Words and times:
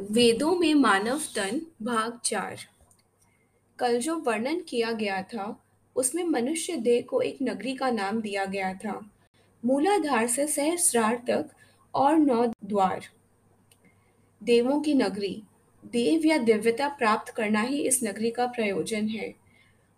वेदों 0.00 0.56
में 0.56 0.74
मानव 0.74 1.20
तन, 1.36 1.66
भाग 1.82 2.20
चार। 2.24 2.56
कल 3.78 4.00
जो 4.00 4.16
वर्णन 4.16 4.60
किया 4.60 4.92
गया 4.92 5.22
था, 5.22 5.64
उसमें 5.96 6.24
मनुष्य 6.24 6.76
देह 6.76 7.02
को 7.02 7.20
एक 7.20 7.38
नगरी 7.42 7.74
का 7.74 7.90
नाम 7.90 8.20
दिया 8.20 8.44
गया 8.44 8.74
था। 8.74 9.10
मूलाधार 9.64 10.26
से 10.26 10.46
सहस्रार 10.46 11.14
तक 11.14 11.50
और 11.94 12.18
नौ 12.18 12.46
द्वार। 12.64 13.06
देवों 14.42 14.80
की 14.80 14.94
नगरी। 14.94 15.42
देव 15.86 16.26
या 16.26 16.38
दिव्यता 16.38 16.88
प्राप्त 16.88 17.32
करना 17.32 17.60
ही 17.60 17.82
इस 17.82 18.00
नगरी 18.02 18.30
का 18.30 18.46
प्रयोजन 18.46 19.08
है। 19.08 19.34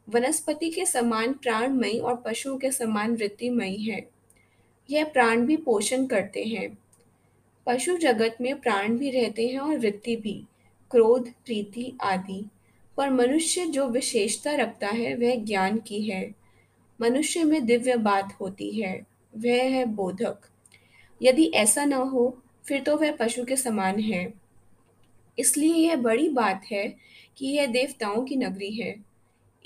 वनस्पति 0.08 0.70
के 0.70 0.86
समान 0.86 1.32
प्राणमयी 1.32 1.98
और 1.98 2.22
पशुओं 2.26 2.58
के 2.58 2.70
समान 2.70 3.16
वृत्तिमयी 3.16 3.82
है। 3.82 4.10
यह 4.90 5.04
प्राण 5.04 5.46
भी 5.46 5.56
पोषण 5.56 6.06
करते 6.06 6.44
हैं। 6.44 6.81
पशु 7.66 7.96
जगत 7.96 8.36
में 8.40 8.60
प्राण 8.60 8.98
भी 8.98 9.10
रहते 9.10 9.48
हैं 9.48 9.58
और 9.58 9.78
वृत्ति 9.78 10.16
भी, 10.16 10.44
क्रोध, 10.90 11.28
प्रीति 11.28 11.98
आदि। 12.02 12.48
पर 12.96 13.10
मनुष्य 13.10 13.66
जो 13.66 13.88
विशेषता 13.88 14.54
रखता 14.54 14.86
है, 14.86 15.14
वह 15.14 15.34
ज्ञान 15.34 15.78
की 15.78 16.02
है। 16.02 16.34
मनुष्य 17.00 17.44
में 17.44 17.66
दिव्य 17.66 17.96
बात 17.96 18.36
होती 18.40 18.70
है, 18.70 19.06
वह 19.36 19.62
है 19.62 19.84
बोधक। 19.84 20.38
यदि 21.22 21.46
ऐसा 21.46 21.84
न 21.84 21.92
हो, 21.92 22.42
फिर 22.68 22.80
तो 22.80 22.96
वह 22.96 23.12
पशु 23.12 23.44
के 23.44 23.56
समान 23.56 24.00
है। 24.00 24.34
इसलिए 25.38 25.74
यह 25.74 25.96
बड़ी 25.96 26.28
बात 26.28 26.62
है 26.72 26.96
कि 27.36 27.46
यह 27.46 27.66
देवताओं 27.66 28.24
की 28.24 28.36
नगरी 28.36 28.70
है। 28.70 29.04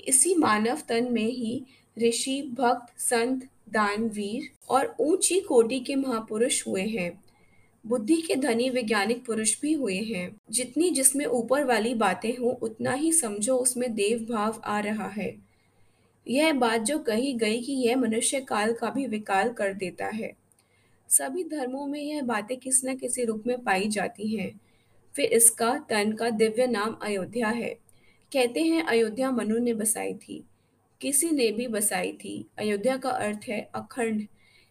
इसी 0.07 0.35
मानव 0.35 0.81
तन 0.89 1.07
में 1.11 1.31
ही 1.31 1.63
ऋषि, 1.99 2.41
भक्त, 2.41 2.99
संत 2.99 3.43
दानवीर 3.69 4.49
और 4.69 4.95
ऊँची 4.99 5.39
कोटि 5.39 5.79
के 5.79 5.95
महापुरुष 5.95 6.67
हुए 6.67 6.83
हैं। 6.83 7.23
बुद्धि 7.87 8.15
के 8.15 8.35
धनी 8.35 8.69
वैज्ञानिक 8.69 9.25
पुरुष 9.25 9.61
भी 9.61 9.73
हुए 9.73 9.97
हैं। 9.97 10.37
जितनी 10.51 10.89
जिसमें 10.89 11.25
ऊपर 11.25 11.63
वाली 11.63 11.93
बातें 11.93 12.37
हों, 12.37 12.53
उतना 12.53 12.91
ही 12.91 13.13
समझो 13.13 13.55
उसमें 13.55 13.93
देव 13.93 14.33
भाव 14.33 14.61
आ 14.65 14.79
रहा 14.79 15.07
है। 15.07 15.35
यह 16.27 16.53
बात 16.53 16.81
जो 16.81 16.99
कही 16.99 17.33
गई 17.33 17.61
कि 17.61 17.73
यह 17.73 17.95
मनुष्य 17.95 18.41
काल 18.41 18.73
का 18.73 18.89
भी 18.89 19.07
विकाल 19.07 19.49
कर 19.49 19.73
देता 19.73 20.05
है। 20.05 20.33
सभी 21.09 21.43
धर्मों 21.43 21.87
में 21.87 22.01
यह 22.01 22.21
बातें 22.21 22.57
किसी 22.57 22.87
न 22.87 22.95
किसी 22.95 23.23
रूप 23.23 23.43
में 23.47 23.63
पाई 23.63 23.87
जाती 23.87 24.35
हैं। 24.35 24.61
फिर 25.15 25.25
इसका, 25.25 25.85
तन 25.89 26.11
का 26.11 26.29
दिव्य 26.29 26.67
नाम 26.67 26.97
अयोध्या 27.01 27.47
है। 27.47 27.69
कहते 28.33 28.63
हैं, 28.63 28.83
अयोध्या 28.83 29.31
मनु 29.31 29.57
ने 29.57 29.73
बसाई 29.73 30.13
थी। 30.13 30.43
किसी 31.01 31.29
ने 31.29 31.51
भी 31.51 31.67
बसाई 31.67 32.11
थी। 32.11 32.45
अयोध्या 32.57 32.97
का 32.97 33.09
अर्थ 33.09 33.39
है 33.49 33.69
अखंड। 33.75 34.27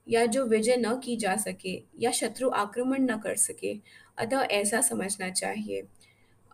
या 0.09 0.27
जो 0.27 0.45
विजय 0.45 0.77
न 0.77 1.01
की 1.05 1.17
जा 1.17 1.37
सके 1.37 1.83
या 2.01 2.11
शत्रु 2.11 2.51
आक्रमण 2.51 2.99
न 3.01 3.19
कर 3.19 3.37
सके, 3.37 3.77
अतः 4.19 4.39
ऐसा 4.41 4.81
समझना 4.81 5.31
चाहिए। 5.31 5.83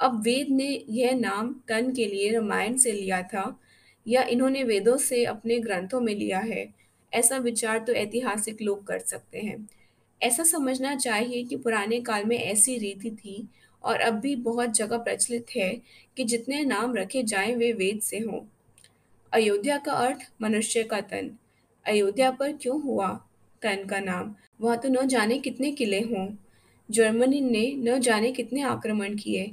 अब 0.01 0.23
वेद 0.23 0.49
ने 0.51 0.85
यह 0.89 1.15
नाम 1.15 1.61
तन 1.69 1.93
के 1.93 2.07
लिए 2.07 2.33
रामायण 2.33 2.77
से 2.77 2.93
लिया 2.93 3.23
था, 3.23 3.61
या 4.09 4.23
इन्होंने 4.23 4.65
वेदों 4.65 4.97
से 4.97 5.25
अपने 5.25 5.59
ग्रंथों 5.59 6.01
में 6.01 6.15
लिया 6.15 6.39
है, 6.39 6.75
ऐसा 7.15 7.37
विचार 7.37 7.79
तो 7.79 7.93
ऐतिहासिक 7.93 8.63
लोग 8.63 8.87
कर 8.87 8.99
सकते 8.99 9.39
हैं। 9.39 9.69
ऐसा 10.23 10.43
समझना 10.43 10.97
चाहिए 10.97 11.45
कि 11.45 11.57
पुराने 11.57 12.01
काल 12.01 12.25
में 12.25 12.39
ऐसी 12.39 12.79
रीति 12.79 13.11
थी, 13.11 13.49
और 13.85 14.01
अब 14.01 14.15
भी 14.15 14.37
बहुत 14.37 14.71
जगह 14.71 14.99
प्रचलित 14.99 15.47
है 15.57 15.83
कि 16.17 16.25
जितने 16.25 16.65
नाम 16.65 16.95
रखे 16.95 17.23
जाएँ 17.23 17.55
वे 17.55 17.73
वेद 17.73 18.01
से 18.01 18.19
हों। 18.19 18.41
अयोध्या 19.33 19.79
का 19.79 19.93
अर्थ 19.93 20.33
मनुष्य 20.43 20.83
का 20.83 21.01
तन। 21.01 21.39
अयोध्या 21.87 22.31
पर 22.31 22.53
क्यों 22.53 22.83
हुआ? 22.83 23.29
का 23.65 24.01
नाम। 24.01 24.35
वहाँ 24.61 24.79
तो 24.79 24.89
न 24.89 25.07
जाने 25.07 25.39
कितने 25.39 25.73
किले 25.73 26.01
हों। 26.01 26.37
जर्मनी 26.91 27.41
ने 27.41 27.73
न 27.77 28.01
जाने 28.01 28.33
कितने 28.33 28.63
आक्रमण 28.63 29.17
किए। 29.17 29.53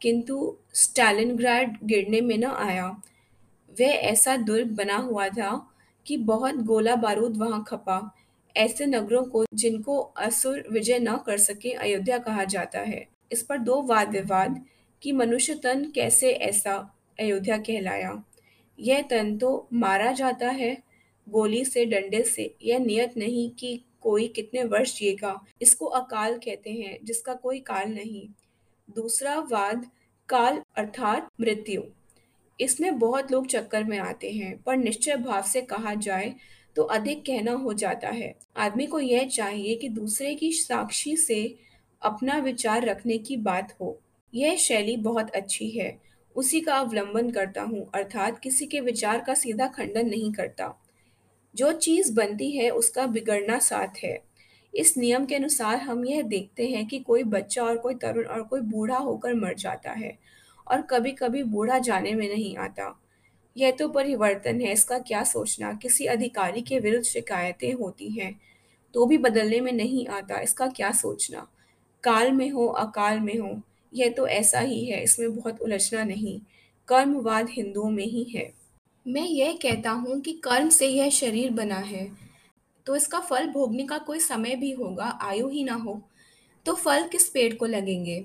किंतु 0.00 0.56
स्टालिनग्राड 0.74 1.76
गिरने 1.84 2.20
में 2.20 2.38
न 2.38 2.44
आया। 2.44 2.86
वह 3.80 3.86
ऐसा 3.86 4.36
दुर्ग 4.36 4.66
बना 4.66 4.96
हुआ 4.96 5.28
था 5.28 5.74
कि 6.06 6.16
बहुत 6.16 6.54
गोला 6.54 6.96
बारूद 6.96 7.36
वहाँ 7.36 7.64
खपा। 7.68 8.16
ऐसे 8.56 8.86
नगरों 8.86 9.24
को 9.24 9.44
जिनको 9.54 9.98
असुर 9.98 10.64
विजय 10.72 10.98
न 10.98 11.16
कर 11.16 11.38
सके 11.38 11.72
अयोध्या 11.72 12.18
कहा 12.18 12.44
जाता 12.44 12.78
है। 12.78 13.08
इस 13.32 13.42
पर 13.42 13.58
दो 13.58 13.82
वाद 13.82 14.10
विवाद 14.10 14.64
कि 15.02 15.12
मनुष्य 15.12 15.54
तन 15.54 15.92
कैसे 15.94 16.32
ऐसा 16.32 16.94
अयोध्या 17.20 17.56
कहलाया। 17.58 18.24
यह 18.80 19.02
तन 19.02 19.38
तो 19.38 19.68
मारा 19.72 20.12
जाता 20.12 20.48
है 20.48 20.78
गोली 21.28 21.64
से, 21.64 21.84
डंडे 21.84 22.22
से, 22.22 22.54
यह 22.62 22.78
नियत 22.78 23.16
नहीं 23.16 23.50
कि 23.50 23.80
कोई 24.00 24.28
कितने 24.28 24.64
वर्ष 24.64 24.98
जिएगा। 24.98 25.44
इसको 25.62 25.86
अकाल 25.86 26.38
कहते 26.38 26.70
हैं, 26.70 26.98
जिसका 27.04 27.34
कोई 27.34 27.60
काल 27.60 27.88
नहीं। 27.88 28.28
दूसरा 28.96 29.38
वाद, 29.40 29.86
काल 30.28 30.62
अर्थात 30.76 31.28
मृत्यु। 31.40 31.82
इसमें 32.60 32.98
बहुत 32.98 33.32
लोग 33.32 33.46
चक्कर 33.46 33.84
में 33.84 33.98
आते 33.98 34.30
हैं, 34.30 34.62
पर 34.62 34.76
निश्चय 34.76 35.16
भाव 35.16 35.42
से 35.42 35.60
कहा 35.62 35.94
जाए 35.94 36.34
तो 36.76 36.82
अधिक 36.82 37.20
कहना 37.20 37.52
हो 37.52 37.72
जाता 37.72 38.08
है। 38.08 38.34
आदमी 38.56 38.86
को 38.86 39.00
यह 39.00 39.26
चाहिए 39.28 39.74
कि 39.74 39.88
दूसरे 39.88 40.34
की 40.34 40.52
साक्षी 40.52 41.16
से 41.16 41.58
अपना 42.02 42.38
विचार 42.38 42.84
रखने 42.84 43.18
की 43.18 43.36
बात 43.36 43.74
हो। 43.80 44.00
यह 44.34 44.56
शैली 44.56 44.96
बहुत 44.96 45.30
अच्छी 45.30 45.68
है। 45.70 45.98
उसी 46.36 46.60
का 46.60 46.74
अवलंबन 46.74 47.30
करता 47.30 47.62
हूँ, 47.62 47.90
अर्थात 47.94 48.38
किसी 48.38 48.66
के 48.66 48.80
विचार 48.80 49.20
का 49.20 49.34
सीधा 49.34 49.66
खंडन 49.66 50.08
नहीं 50.08 50.32
करता। 50.32 50.83
जो 51.54 51.72
चीज़ 51.72 52.12
बनती 52.14 52.50
है, 52.50 52.70
उसका 52.70 53.06
बिगड़ना 53.06 53.58
साथ 53.58 54.02
है। 54.02 54.18
इस 54.72 54.96
नियम 54.98 55.24
के 55.24 55.34
अनुसार 55.34 55.76
हम 55.78 56.04
यह 56.04 56.22
देखते 56.22 56.66
हैं 56.66 56.86
कि 56.86 56.98
कोई 56.98 57.22
बच्चा 57.24 57.64
और 57.64 57.76
कोई 57.78 57.94
तरुण 57.94 58.24
और 58.24 58.42
कोई 58.42 58.60
बूढ़ा 58.60 58.96
होकर 58.98 59.34
मर 59.34 59.54
जाता 59.54 59.90
है 59.90 60.16
और 60.66 60.82
कभी 60.82 61.12
कभी 61.12 61.42
बूढ़ा 61.42 61.78
जाने 61.78 62.12
में 62.12 62.28
नहीं 62.28 62.56
आता। 62.56 62.94
यह 63.56 63.70
तो 63.70 63.88
परिवर्तन 63.88 64.60
है, 64.60 64.72
इसका 64.72 64.98
क्या 64.98 65.22
सोचना? 65.24 65.72
किसी 65.72 66.06
अधिकारी 66.06 66.62
के 66.62 66.78
विरुद्ध 66.78 67.04
शिकायतें 67.04 67.72
होती 67.72 68.08
हैं 68.10 68.34
तो 68.94 69.06
भी 69.06 69.18
बदलने 69.18 69.60
में 69.60 69.72
नहीं 69.72 70.06
आता, 70.06 70.40
इसका 70.40 70.66
क्या 70.66 70.90
सोचना? 70.92 71.46
काल 72.04 72.32
में 72.32 72.50
हो, 72.50 72.66
अकाल 72.66 73.20
में 73.20 73.38
हो, 73.38 73.60
यह 73.92 74.10
तो 74.10 74.26
ऐसा 74.28 74.60
ही 74.60 74.84
है, 74.84 75.02
इसमें 75.02 75.34
बहुत 75.36 75.60
उलझना 75.62 76.02
नहीं, 76.04 76.38
कर्मवाद 76.88 77.48
हिंदुओं 77.50 77.90
में 77.90 78.04
ही 78.04 78.22
है। 78.24 78.52
मैं 79.06 79.22
यह 79.22 79.52
कहता 79.62 79.90
हूँ 79.90 80.20
कि 80.20 80.32
कर्म 80.44 80.68
से 80.68 80.86
यह 80.88 81.08
शरीर 81.10 81.50
बना 81.50 81.76
है 81.76 82.06
तो 82.86 82.96
इसका 82.96 83.18
फल 83.20 83.46
भोगने 83.46 83.84
का 83.86 83.98
कोई 83.98 84.20
समय 84.20 84.54
भी 84.56 84.70
होगा, 84.72 85.04
आयु 85.22 85.48
ही 85.48 85.64
ना 85.64 85.74
हो 85.74 86.00
तो 86.66 86.74
फल 86.74 87.06
किस 87.08 87.28
पेड़ 87.28 87.54
को 87.54 87.66
लगेंगे? 87.66 88.24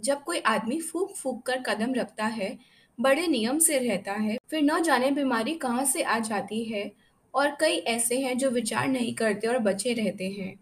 जब 0.00 0.22
कोई 0.22 0.38
आदमी 0.38 0.80
फूक 0.80 1.14
फूक 1.16 1.42
कर 1.42 1.62
कदम 1.62 1.94
रखता 1.94 2.26
है, 2.26 2.56
बड़े 2.98 3.26
नियम 3.26 3.58
से 3.58 3.78
रहता 3.78 4.12
है, 4.12 4.38
फिर 4.50 4.62
न 4.62 4.82
जाने 4.82 5.10
बीमारी 5.10 5.54
कहाँ 5.54 5.84
से 5.84 6.02
आ 6.02 6.18
जाती 6.18 6.62
है, 6.64 6.90
और 7.34 7.56
कई 7.60 7.76
ऐसे 7.88 8.18
हैं 8.20 8.36
जो 8.38 8.50
विचार 8.50 8.88
नहीं 8.88 9.14
करते 9.14 9.48
और 9.48 9.58
बचे 9.58 9.92
रहते 9.92 10.28
हैं। 10.30 10.54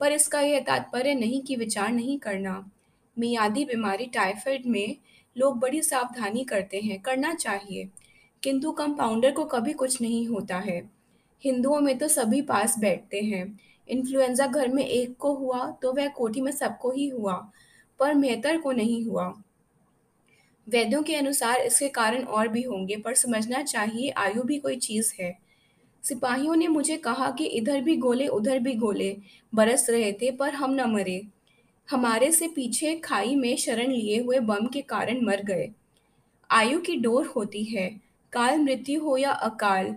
पर 0.00 0.12
इसका 0.12 0.40
यह 0.40 0.60
तात्पर्य 0.60 1.14
नहीं 1.14 1.40
कि 1.42 1.56
विचार 1.56 1.92
नहीं 1.92 2.18
करना। 2.18 2.64
मियादी 3.16 3.64
बीमारी, 3.64 4.06
टाइफाइड 4.06 4.66
में 4.66 4.96
लोग 5.36 5.58
बड़ी 5.58 5.82
सावधानी 5.82 6.44
करते 6.44 6.80
हैं, 6.80 7.00
करना 7.00 7.34
चाहिए। 7.34 7.88
किंतु 8.42 8.72
कंपाउंडर 8.72 9.32
को 9.32 9.44
कभी 9.44 9.72
कुछ 9.72 10.00
नहीं 10.00 10.26
होता 10.26 10.56
है। 10.56 10.90
हिंदुओं 11.44 11.80
में 11.80 11.98
तो 11.98 12.08
सभी 12.08 12.42
पास 12.42 12.78
बैठते 12.78 13.20
हैं। 13.20 13.60
इन्फ्लुएंजा 13.88 14.46
घर 14.46 14.68
में 14.68 14.84
एक 14.84 15.16
को 15.16 15.34
हुआ 15.34 15.70
तो 15.82 15.92
वह 15.92 16.08
कोठी 16.08 16.40
में 16.40 16.52
सबको 16.52 16.90
ही 16.90 17.08
हुआ, 17.08 17.50
पर 17.98 18.14
मेहतर 18.14 18.60
को 18.60 18.72
नहीं 18.72 19.04
हुआ। 19.04 19.42
वैद्यों 20.68 21.02
के 21.02 21.14
अनुसार 21.14 21.60
इसके 21.60 21.88
कारण 21.88 22.22
और 22.22 22.48
भी 22.48 22.62
होंगे, 22.62 22.96
पर 22.96 23.14
समझना 23.14 23.62
चाहिए 23.62 24.10
आयु 24.10 24.42
भी 24.42 24.58
कोई 24.58 24.76
चीज़ 24.76 25.12
है। 25.20 25.38
सिपाहियों 26.02 26.56
ने 26.56 26.68
मुझे 26.68 26.96
कहा 26.96 27.30
कि 27.30 27.44
इधर 27.44 27.80
भी 27.80 27.96
गोले, 27.96 28.26
उधर 28.26 28.58
भी 28.58 28.74
गोले, 28.74 29.16
बरस 29.54 29.90
रहे 29.90 30.12
थे, 30.12 30.30
पर 30.30 30.54
हम 30.54 30.70
न 30.70 30.80
मरे। 30.80 31.22
हमारे 31.90 32.32
से 32.32 32.48
पीछे 32.48 32.96
खाई 32.96 33.34
में 33.34 33.56
शरण 33.56 33.86
लिए 33.86 34.22
हुए 34.22 34.38
बम 34.38 34.66
के 34.66 34.80
कारण 34.80 35.26
मर 35.26 35.42
गए। 35.42 35.70
आयु 36.50 36.80
की 36.80 36.96
डोर 36.96 37.26
होती 37.26 37.64
है। 37.64 38.05
काल 38.36 38.58
मृत्यु 38.58 39.00
हो 39.00 39.16
या 39.16 39.30
अकाल, 39.30 39.94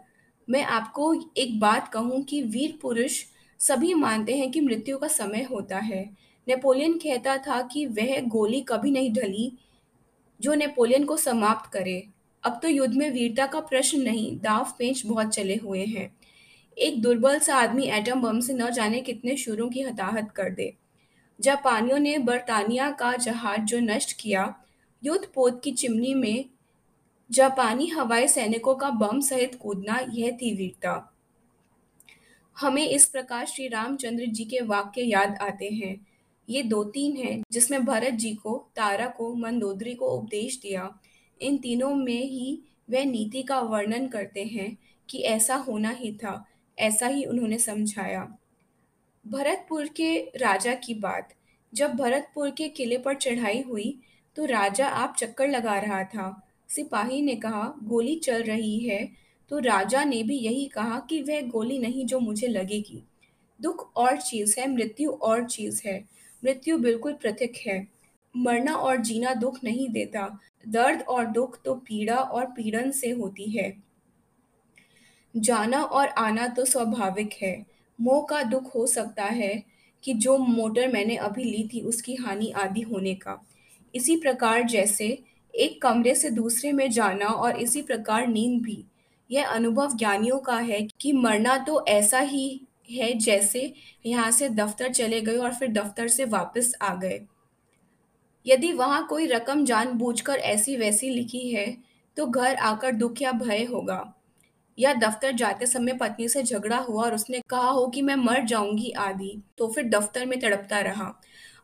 मैं 0.48 0.64
आपको 0.64 1.14
एक 1.38 1.60
बात 1.60 1.88
कहूँ 1.88 2.22
कि 2.24 2.42
वीर 2.42 2.78
पुरुष 2.82 3.24
सभी 3.60 3.94
मानते 3.94 4.36
हैं 4.38 4.52
कि 4.52 4.62
मृत्यु 4.62 4.98
का 4.98 5.08
समय 5.08 5.44
होता 5.44 5.78
है। 5.78 6.04
नेपोलियन 6.48 6.94
कहता 6.98 7.38
था 7.38 7.62
कि 7.62 7.86
वह 7.86 8.20
गोली 8.28 8.62
कभी 8.62 8.92
नहीं 8.92 9.12
ढली 9.14 9.52
जो 10.40 10.54
नेपोलियन 10.54 11.04
को 11.04 11.18
समाप्त 11.18 11.70
करे। 11.72 12.04
अब 12.44 12.60
तो 12.62 12.68
युद्ध 12.68 12.94
में 12.96 13.10
वीरता 13.10 13.46
का 13.46 13.60
प्रश्न 13.60 14.02
नहीं, 14.02 14.40
दाव 14.40 14.74
पेंच 14.80 15.06
बहुत 15.06 15.30
चले 15.30 15.56
हुए 15.56 15.86
हैं। 15.86 16.10
एक 16.78 17.02
दुर्बल 17.02 17.40
सा 17.40 17.56
आदमी 17.56 17.88
एटम 17.88 18.22
बम 18.22 18.40
से 18.40 18.54
न 18.54 18.70
जाने 18.72 19.02
कितने 19.02 19.36
शुरों 19.38 19.70
की 19.70 19.82
हताहत 19.82 20.32
कर 20.32 20.50
दे। 20.50 20.74
जापानियों 21.40 22.00
ने 22.00 22.18
बर्तानिया 22.18 22.90
का 22.92 23.16
जहाज़ 23.18 23.62
जो 23.62 23.80
नष्ट 23.80 24.16
किया 24.20 24.54
युद्ध 25.04 25.26
पोत 25.36 25.62
की 25.64 25.72
चिमनी 25.72 26.14
में 26.14 26.46
जापानी 27.30 27.88
हवाई 27.88 28.28
सैनिकों 28.28 28.76
का 28.76 28.90
बम 28.90 29.20
सहित 29.20 29.56
कूदना 29.56 30.00
यह 30.10 30.32
थी 30.32 30.54
वीरता। 30.56 31.14
हमें 32.58 32.88
इस 32.88 33.06
प्रकार 33.06 33.46
श्री 33.46 33.68
रामचंद्र 33.68 34.26
जी 34.26 34.46
के 34.46 34.62
वाक्य 34.62 35.02
याद 35.02 35.38
आते 35.42 35.70
हैं। 35.70 35.96
ये 36.48 36.64
दो 36.64 36.84
तीन 36.84 37.16
हैं 37.18 37.42
जिसमें 37.52 37.86
भरत 37.86 38.14
जी 38.14 38.34
को, 38.34 38.70
तारा 38.76 39.08
को, 39.08 39.34
मंदोदरी 39.36 39.94
को 39.94 40.08
उपदेश 40.08 40.60
दिया। 40.60 40.90
इन 41.42 41.58
तीनों 41.58 41.94
में 41.96 42.24
ही 42.24 42.62
वह 42.90 43.06
नीति 43.06 43.44
का 43.44 43.60
वर्णन 43.60 44.08
करते 44.08 44.44
हैं 44.44 44.78
कि 45.10 45.20
ऐसा 45.20 45.56
होना 45.58 45.90
ही 45.90 46.12
था, 46.14 46.46
ऐसा 46.78 47.08
ही 47.08 47.24
उन्होंने 47.26 47.58
समझाया। 47.60 48.28
भरतपुर 49.26 49.88
के 49.88 50.20
राजा 50.38 50.74
की 50.74 50.94
बात। 50.94 51.34
जब 51.74 51.94
भरतपुर 51.94 52.50
के 52.50 52.68
किले 52.70 52.98
पर 52.98 53.16
चढ़ाई 53.16 53.62
हुई 53.62 53.98
तो 54.36 54.46
राजा 54.46 54.88
आप 54.88 55.16
चक्कर 55.18 55.48
लगा 55.48 55.78
रहा 55.80 56.04
था। 56.04 56.30
सिपाही 56.70 57.22
ने 57.22 57.36
कहा, 57.36 57.76
गोली 57.84 58.16
चल 58.16 58.44
रही 58.44 58.80
है। 58.80 59.12
तो 59.50 59.60
राजा 59.60 60.04
ने 60.04 60.24
भी 60.24 60.38
यही 60.38 60.66
कहा 60.66 61.00
कि 61.00 61.22
वह 61.22 61.42
गोली 61.42 61.80
नहीं 61.80 62.06
जो 62.06 62.20
मुझे 62.20 62.48
लगेगी। 62.48 63.04
दुख 63.62 63.92
और 63.96 64.18
चीज़ 64.18 64.60
है, 64.60 64.74
मृत्यु 64.74 65.12
और 65.12 65.46
चीज़ 65.46 65.82
है। 65.86 66.06
मृत्यु 66.46 66.78
बिल्कुल 66.78 67.14
पृथक 67.14 67.54
है। 67.68 67.88
मरना 68.38 68.74
और 68.74 68.98
जीना 68.98 69.34
दुख 69.34 69.64
नहीं 69.64 69.90
देता। 69.90 70.40
दर्द 70.68 71.02
और 71.02 71.26
दुख 71.26 71.64
तो 71.64 71.76
पीड़ा 71.76 72.16
और 72.16 72.46
पीड़न 72.46 72.92
से 72.92 73.10
होती 73.10 73.52
है। 73.52 73.84
जाना 75.38 75.84
और 75.84 76.08
आना 76.08 76.48
तो 76.48 76.66
स्वाभाविक 76.66 77.30
है। 77.42 77.66
मोह 78.02 78.26
का 78.30 78.44
दुख 78.44 78.76
हो 78.76 78.88
सकता 78.88 79.26
है 79.26 79.64
कि 80.04 80.14
जो 80.14 80.38
मोटर 80.38 80.92
मैंने 80.92 81.16
अभी 81.16 81.44
ली 81.44 81.70
थी 81.74 81.82
उसकी 81.82 82.16
हानि 82.16 82.52
आदि 82.52 82.82
होने 82.82 83.16
का। 83.16 83.48
इसी 83.96 84.16
प्रकार 84.16 84.64
जैसे 84.64 85.24
एक 85.60 85.82
कमरे 85.82 86.16
से 86.16 86.30
दूसरे 86.30 86.72
में 86.72 86.90
जाना 86.92 87.26
और 87.26 87.58
इसी 87.58 87.82
प्रकार 87.82 88.28
नींद 88.28 88.62
भी। 88.64 88.84
यह 89.30 89.48
अनुभव 89.48 89.96
ज्ञानियों 89.98 90.40
का 90.40 90.58
है 90.58 90.82
कि 91.02 91.12
मरना 91.14 91.58
तो 91.58 91.86
ऐसा 91.88 92.20
ही 92.20 92.62
है 92.92 93.14
जैसे 93.14 93.74
यहाँ 94.06 94.30
से 94.32 94.50
दफ्तर 94.50 94.94
चले 94.94 95.22
गए 95.22 95.38
और 95.38 95.54
फिर 95.54 95.72
दफ्तर 95.72 96.08
से 96.08 96.26
वापस 96.26 96.74
आ 96.82 96.94
गए। 96.96 97.20
यदि 98.46 98.72
वहाँ 98.74 99.06
कोई 99.08 99.26
रकम 99.28 99.66
जानबूझकर 99.66 100.38
ऐसी 100.38 100.76
वैसी 100.76 101.10
लिखी 101.10 101.50
है 101.50 101.66
तो 102.18 102.26
घर 102.26 102.56
आकर 102.56 102.92
दुख 102.92 103.22
या 103.22 103.32
भय 103.32 103.64
होगा। 103.64 104.04
या 104.78 104.94
दफ्तर 104.94 105.32
जाते 105.32 105.66
समय 105.66 105.94
पत्नी 105.94 106.28
से 106.30 106.44
झगड़ा 106.44 106.78
हुआ 106.78 107.04
और 107.04 107.16
उसने 107.16 107.42
कहा 107.50 107.70
हो 107.70 107.88
कि 107.88 108.02
मैं 108.02 108.16
मर 108.16 108.44
जाऊँगी 108.46 108.92
आदि 108.92 109.42
तो 109.58 109.68
फिर 109.68 109.90
दफ्तर 109.90 110.26
में 110.26 110.40
तड़पता 110.40 110.80
रहा। 110.80 111.14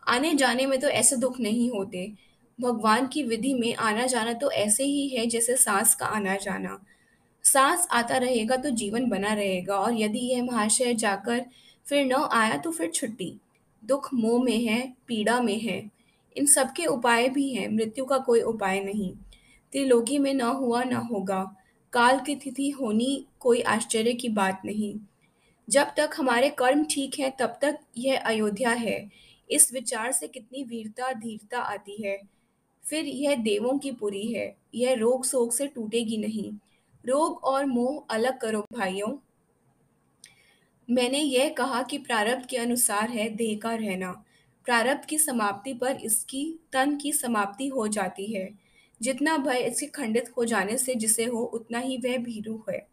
आने 0.07 0.33
जाने 0.33 0.65
में 0.65 0.79
तो 0.79 0.87
ऐसे 0.87 1.15
दुख 1.15 1.39
नहीं 1.39 1.69
होते। 1.71 2.11
भगवान 2.59 3.07
की 3.07 3.23
विधि 3.23 3.53
में 3.53 3.75
आना 3.75 4.05
जाना 4.05 4.33
तो 4.33 4.51
ऐसे 4.51 4.83
ही 4.83 5.07
है 5.07 5.25
जैसे 5.25 5.55
सांस 5.55 5.95
का 5.95 6.05
आना 6.05 6.35
जाना। 6.35 6.79
सांस 7.43 7.87
आता 7.91 8.17
रहेगा 8.17 8.55
तो 8.55 8.69
जीवन 8.69 9.09
बना 9.09 9.33
रहेगा 9.33 9.75
और 9.75 9.93
यदि 9.93 10.19
यह 10.19 10.43
महाशय 10.43 10.93
जाकर 10.93 11.45
फिर 11.85 12.05
न 12.05 12.27
आया 12.31 12.57
तो 12.57 12.71
फिर 12.71 12.91
छुट्टी। 12.91 13.39
दुख 13.83 14.13
मोह 14.13 14.43
में 14.43 14.65
है, 14.65 14.93
पीड़ा 15.07 15.41
में 15.41 15.59
है, 15.59 15.91
इन 16.37 16.45
सबके 16.45 16.85
उपाय 16.85 17.29
भी 17.29 17.53
हैं, 17.53 17.67
मृत्यु 17.69 18.05
का 18.05 18.17
कोई 18.17 18.41
उपाय 18.41 18.79
नहीं। 18.79 19.11
त्रिलोकी 19.71 20.17
में 20.17 20.33
न 20.33 20.41
हुआ 20.41 20.83
न 20.83 20.93
होगा। 20.93 21.55
काल 21.93 22.19
की 22.19 22.35
तिथि 22.35 22.69
होनी 22.69 23.25
कोई 23.39 23.61
आश्चर्य 23.61 24.13
की 24.13 24.29
बात 24.29 24.61
नहीं। 24.65 24.95
जब 25.69 25.87
तक 25.97 26.09
हमारे 26.17 26.49
कर्म 26.49 26.83
ठीक 26.83 27.19
हैं, 27.19 27.31
तब 27.39 27.57
तक 27.61 27.79
यह 27.97 28.19
अयोध्या 28.19 28.71
है। 28.71 29.09
इस 29.49 29.73
विचार 29.73 30.11
से 30.11 30.27
कितनी 30.27 30.63
वीरता, 30.63 31.11
धीरता 31.13 31.59
आती 31.59 32.03
है। 32.03 32.34
फिर 32.85 33.05
यह 33.05 33.35
देवों 33.35 33.77
की 33.77 33.91
पुरी 33.91 34.33
है। 34.33 34.55
यह 34.75 34.93
रोग 34.93 35.25
शोक 35.25 35.53
से 35.53 35.67
टूटेगी 35.67 36.17
नहीं। 36.17 36.51
रोग 37.05 37.43
और 37.43 37.65
मोह 37.65 38.05
अलग 38.09 38.39
करो 38.39 38.65
भाइयों। 38.73 39.17
मैंने 40.89 41.19
यह 41.19 41.49
कहा 41.49 41.83
कि 41.83 41.97
प्रारब्ध 41.97 42.45
के 42.45 42.57
अनुसार 42.57 43.09
है, 43.09 43.29
देह 43.29 43.59
का 43.63 43.75
रहना। 43.75 44.23
प्रारब्ध 44.65 45.05
की 45.05 45.17
समाप्ति 45.17 45.73
पर 45.73 45.95
इसकी 45.95 46.59
तन 46.73 46.97
की 46.97 47.13
समाप्ति 47.13 47.67
हो 47.67 47.87
जाती 47.87 48.25
है। 48.25 48.49
जितना 49.01 49.37
भय 49.37 49.59
इसके 49.59 49.85
खंडित 49.85 50.33
हो 50.37 50.45
जाने 50.45 50.77
से 50.77 50.95
जिसे 50.95 51.25
हो, 51.25 51.39
उतना 51.39 51.79
ही 51.79 51.97
वह 51.97 52.17
भीरू 52.17 52.63
है। 52.69 52.87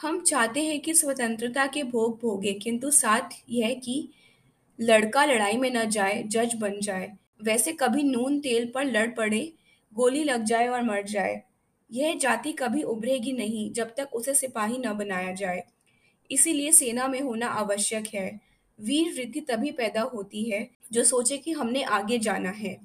हम 0.00 0.20
चाहते 0.20 0.62
हैं 0.62 0.80
कि 0.80 0.94
स्वतंत्रता 0.94 1.66
के 1.66 1.82
भोग 1.82 2.20
भोगे, 2.20 2.52
किंतु 2.52 2.90
साथ 2.90 3.44
यह 3.50 3.74
कि 3.74 4.08
लड़का 4.80 5.24
लड़ाई 5.24 5.56
में 5.56 5.70
न 5.70 5.90
जाए, 5.90 6.22
जज 6.22 6.54
बन 6.54 6.80
जाए। 6.80 7.16
वैसे 7.42 7.72
कभी 7.72 8.02
नून 8.02 8.40
तेल 8.40 8.70
पर 8.74 8.84
लड़ 8.84 9.10
पड़े, 9.10 9.52
गोली 9.94 10.24
लग 10.24 10.44
जाए 10.44 10.68
और 10.68 10.82
मर 10.82 11.02
जाए। 11.02 11.42
यह 11.92 12.16
जाति 12.16 12.52
कभी 12.52 12.82
उभरेगी 12.82 13.32
नहीं 13.32 13.72
जब 13.72 13.94
तक 13.96 14.08
उसे 14.12 14.34
सिपाही 14.34 14.78
न 14.78 14.92
बनाया 14.92 15.32
जाए। 15.32 15.62
इसीलिए 16.30 16.72
सेना 16.72 17.08
में 17.08 17.20
होना 17.20 17.46
आवश्यक 17.46 18.04
है। 18.14 18.40
वीर 18.80 19.12
वृत्ति 19.12 19.40
तभी 19.40 19.70
पैदा 19.70 20.02
होती 20.02 20.42
है 20.44 20.68
जो 20.92 21.04
सोचे 21.04 21.38
कि 21.38 21.52
हमने 21.52 21.82
आगे 21.82 22.18
जाना 22.18 22.50
है। 22.50 22.76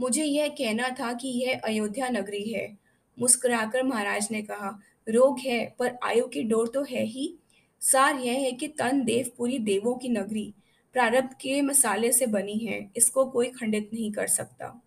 मुझे 0.00 0.24
यह 0.24 0.48
कहना 0.48 0.88
था 0.88 1.12
कि 1.12 1.28
यह 1.28 1.60
अयोध्या 1.64 2.08
नगरी 2.08 2.42
है। 2.42 2.78
मुस्कुराकर 3.18 3.82
महाराज 3.82 4.28
ने 4.30 4.42
कहा, 4.42 4.78
रोग 5.08 5.38
है 5.38 5.74
पर 5.78 5.98
आयु 6.02 6.26
की 6.26 6.42
डोर 6.42 6.68
तो 6.68 6.82
है 6.82 7.04
ही। 7.04 7.34
सार 7.80 8.20
यह 8.20 8.32
है 8.32 8.52
कि 8.52 8.68
तन 8.68 9.04
देव 9.04 9.30
पूरी 9.38 9.58
देवों 9.58 9.94
की 9.94 10.08
नगरी। 10.08 10.52
प्रारब्ध 10.94 11.32
के 11.40 11.60
मसाले 11.62 12.12
से 12.12 12.26
बनी 12.26 12.58
है 12.58 12.78
इसको 12.96 13.24
कोई 13.26 13.48
खंडित 13.50 13.90
नहीं 13.94 14.10
कर 14.12 14.26
सकता। 14.26 14.80